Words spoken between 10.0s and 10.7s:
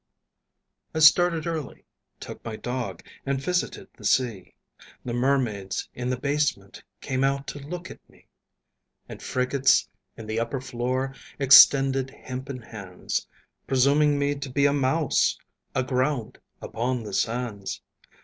in the upper